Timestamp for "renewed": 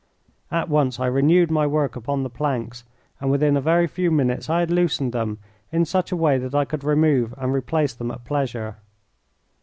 1.05-1.51